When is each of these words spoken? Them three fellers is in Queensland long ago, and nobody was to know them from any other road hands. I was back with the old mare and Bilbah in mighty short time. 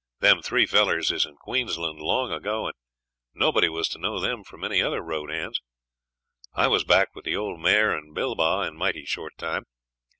Them 0.19 0.41
three 0.41 0.65
fellers 0.65 1.11
is 1.11 1.27
in 1.27 1.35
Queensland 1.35 1.99
long 1.99 2.31
ago, 2.31 2.65
and 2.65 2.73
nobody 3.35 3.69
was 3.69 3.87
to 3.89 3.99
know 3.99 4.19
them 4.19 4.43
from 4.43 4.63
any 4.63 4.81
other 4.81 4.99
road 4.99 5.29
hands. 5.29 5.61
I 6.55 6.65
was 6.69 6.83
back 6.83 7.13
with 7.13 7.23
the 7.25 7.35
old 7.35 7.59
mare 7.59 7.95
and 7.95 8.15
Bilbah 8.15 8.65
in 8.67 8.75
mighty 8.77 9.05
short 9.05 9.37
time. 9.37 9.65